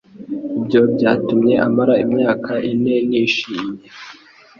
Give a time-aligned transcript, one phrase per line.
[0.57, 3.83] Ibyo byatumye mara imyaka ine nishimye.